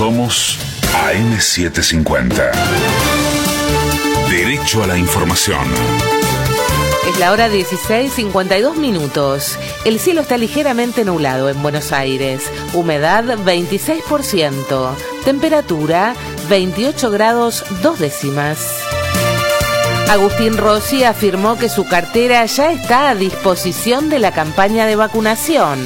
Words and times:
Somos 0.00 0.58
AM750. 0.94 2.50
Derecho 4.30 4.82
a 4.82 4.86
la 4.86 4.96
información. 4.96 5.60
Es 7.06 7.18
la 7.18 7.30
hora 7.30 7.50
16, 7.50 8.10
52 8.10 8.78
minutos. 8.78 9.58
El 9.84 10.00
cielo 10.00 10.22
está 10.22 10.38
ligeramente 10.38 11.04
nublado 11.04 11.50
en 11.50 11.62
Buenos 11.62 11.92
Aires. 11.92 12.50
Humedad 12.72 13.24
26%. 13.24 14.94
Temperatura 15.26 16.14
28 16.48 17.10
grados 17.10 17.66
2 17.82 17.98
décimas. 17.98 18.80
Agustín 20.08 20.56
Rossi 20.56 21.04
afirmó 21.04 21.58
que 21.58 21.68
su 21.68 21.86
cartera 21.86 22.46
ya 22.46 22.72
está 22.72 23.10
a 23.10 23.14
disposición 23.14 24.08
de 24.08 24.18
la 24.18 24.32
campaña 24.32 24.86
de 24.86 24.96
vacunación. 24.96 25.78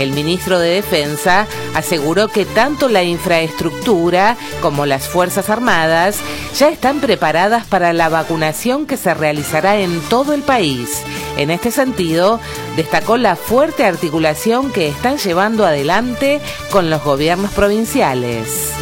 El 0.00 0.12
ministro 0.12 0.58
de 0.58 0.70
Defensa 0.70 1.46
aseguró 1.74 2.28
que 2.28 2.46
tanto 2.46 2.88
la 2.88 3.04
infraestructura 3.04 4.36
como 4.62 4.86
las 4.86 5.06
Fuerzas 5.08 5.50
Armadas 5.50 6.18
ya 6.56 6.70
están 6.70 7.00
preparadas 7.00 7.66
para 7.66 7.92
la 7.92 8.08
vacunación 8.08 8.86
que 8.86 8.96
se 8.96 9.12
realizará 9.12 9.78
en 9.78 10.00
todo 10.08 10.32
el 10.32 10.42
país. 10.42 11.02
En 11.36 11.50
este 11.50 11.70
sentido, 11.70 12.40
destacó 12.76 13.18
la 13.18 13.36
fuerte 13.36 13.84
articulación 13.84 14.72
que 14.72 14.88
están 14.88 15.18
llevando 15.18 15.66
adelante 15.66 16.40
con 16.70 16.88
los 16.88 17.04
gobiernos 17.04 17.52
provinciales. 17.52 18.72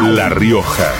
La 0.00 0.30
Rioja. 0.30 0.90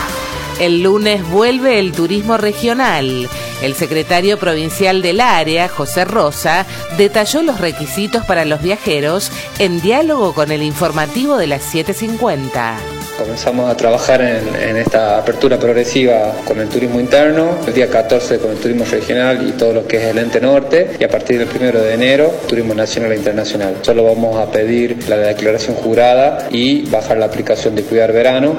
El 0.59 0.83
lunes 0.83 1.27
vuelve 1.29 1.79
el 1.79 1.93
turismo 1.93 2.37
regional. 2.37 3.27
El 3.61 3.73
secretario 3.73 4.37
provincial 4.37 5.01
del 5.01 5.19
área, 5.19 5.67
José 5.67 6.05
Rosa, 6.05 6.65
detalló 6.97 7.41
los 7.41 7.59
requisitos 7.59 8.23
para 8.25 8.45
los 8.45 8.61
viajeros 8.61 9.31
en 9.57 9.81
diálogo 9.81 10.33
con 10.33 10.51
el 10.51 10.61
informativo 10.61 11.37
de 11.37 11.47
las 11.47 11.63
750. 11.63 12.77
Comenzamos 13.17 13.67
a 13.67 13.75
trabajar 13.75 14.21
en, 14.21 14.77
esta 14.77 15.17
apertura 15.17 15.57
progresiva 15.57 16.33
con 16.45 16.59
el 16.59 16.69
turismo 16.69 16.99
interno, 16.99 17.57
el 17.65 17.73
día 17.73 17.89
14 17.89 18.37
con 18.37 18.51
el 18.51 18.57
turismo 18.57 18.85
regional 18.85 19.47
y 19.47 19.53
todo 19.53 19.73
lo 19.73 19.87
que 19.87 19.97
es 19.97 20.03
el 20.03 20.19
ente 20.19 20.39
norte, 20.39 20.95
y 20.99 21.03
a 21.03 21.09
partir 21.09 21.39
del 21.39 21.49
1 21.49 21.79
de 21.79 21.93
enero, 21.95 22.31
turismo 22.47 22.75
nacional 22.75 23.11
e 23.13 23.15
internacional. 23.15 23.77
Solo 23.81 24.03
vamos 24.03 24.37
a 24.37 24.51
pedir 24.51 25.09
la 25.09 25.17
declaración 25.17 25.75
jurada 25.77 26.47
y 26.51 26.87
bajar 26.91 27.17
la 27.17 27.25
aplicación 27.25 27.73
de 27.75 27.81
Cuidar 27.81 28.13
Verano. 28.13 28.55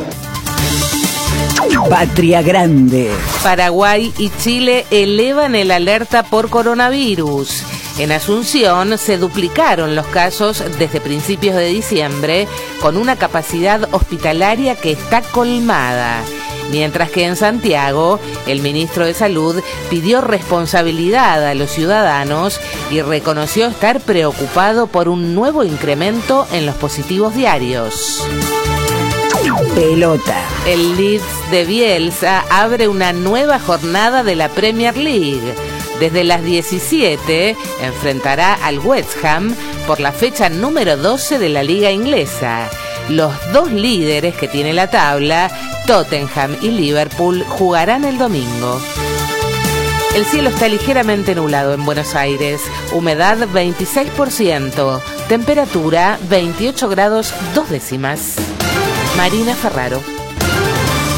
Patria 1.88 2.42
Grande. 2.42 3.10
Paraguay 3.42 4.12
y 4.18 4.30
Chile 4.30 4.86
elevan 4.90 5.54
el 5.54 5.70
alerta 5.70 6.22
por 6.22 6.50
coronavirus. 6.50 7.62
En 7.98 8.12
Asunción 8.12 8.96
se 8.96 9.18
duplicaron 9.18 9.96
los 9.96 10.06
casos 10.06 10.62
desde 10.78 11.00
principios 11.00 11.56
de 11.56 11.66
diciembre 11.66 12.46
con 12.80 12.96
una 12.96 13.16
capacidad 13.16 13.88
hospitalaria 13.92 14.76
que 14.76 14.92
está 14.92 15.20
colmada. 15.22 16.22
Mientras 16.70 17.10
que 17.10 17.24
en 17.24 17.34
Santiago, 17.34 18.20
el 18.46 18.60
ministro 18.60 19.04
de 19.04 19.14
Salud 19.14 19.60
pidió 19.90 20.20
responsabilidad 20.20 21.44
a 21.44 21.54
los 21.54 21.70
ciudadanos 21.70 22.60
y 22.90 23.00
reconoció 23.00 23.66
estar 23.66 24.00
preocupado 24.00 24.86
por 24.86 25.08
un 25.08 25.34
nuevo 25.34 25.64
incremento 25.64 26.46
en 26.52 26.66
los 26.66 26.76
positivos 26.76 27.34
diarios. 27.34 28.22
Pelota. 29.74 30.36
El 30.66 30.96
Leeds 30.96 31.50
de 31.50 31.64
Bielsa 31.64 32.44
abre 32.50 32.88
una 32.88 33.12
nueva 33.12 33.58
jornada 33.58 34.22
de 34.22 34.36
la 34.36 34.48
Premier 34.48 34.96
League. 34.96 35.54
Desde 36.00 36.24
las 36.24 36.42
17 36.42 37.56
enfrentará 37.82 38.54
al 38.54 38.78
West 38.78 39.24
Ham 39.24 39.54
por 39.86 40.00
la 40.00 40.12
fecha 40.12 40.48
número 40.48 40.96
12 40.96 41.38
de 41.38 41.48
la 41.48 41.62
liga 41.62 41.90
inglesa. 41.90 42.68
Los 43.08 43.32
dos 43.52 43.72
líderes 43.72 44.36
que 44.36 44.48
tiene 44.48 44.72
la 44.72 44.90
tabla, 44.90 45.50
Tottenham 45.86 46.56
y 46.60 46.68
Liverpool, 46.68 47.42
jugarán 47.48 48.04
el 48.04 48.18
domingo. 48.18 48.80
El 50.14 50.24
cielo 50.24 50.50
está 50.50 50.68
ligeramente 50.68 51.34
nublado 51.34 51.74
en 51.74 51.84
Buenos 51.84 52.14
Aires, 52.14 52.60
humedad 52.92 53.38
26%, 53.38 55.00
temperatura 55.28 56.18
28 56.28 56.88
grados 56.88 57.32
2 57.54 57.70
décimas. 57.70 58.36
Marina 59.18 59.52
Ferraro. 59.52 60.00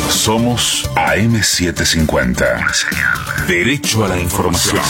Somos 0.08 0.88
AM750. 0.94 3.46
Derecho 3.46 4.06
a 4.06 4.08
la 4.08 4.18
información. 4.18 4.80